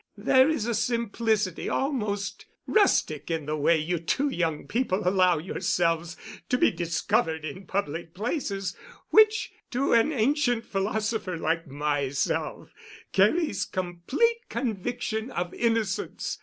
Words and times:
There 0.17 0.49
is 0.49 0.65
a 0.65 0.73
simplicity 0.73 1.69
almost 1.69 2.47
rustic 2.65 3.29
in 3.29 3.45
the 3.45 3.55
way 3.55 3.77
you 3.77 3.99
two 3.99 4.29
young 4.29 4.65
people 4.67 5.07
allow 5.07 5.37
yourselves 5.37 6.17
to 6.49 6.57
be 6.57 6.71
discovered 6.71 7.45
in 7.45 7.67
public 7.67 8.15
places—which, 8.15 9.51
to 9.69 9.93
an 9.93 10.11
ancient 10.11 10.65
philosopher 10.65 11.37
like 11.37 11.67
myself, 11.67 12.73
carries 13.11 13.63
complete 13.63 14.49
conviction 14.49 15.29
of 15.29 15.53
innocence. 15.53 16.39